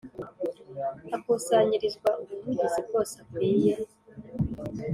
akusanyirizwa 1.15 2.09
ubuvugizi 2.21 2.79
bwose 2.87 3.15
akwiye 3.23 3.73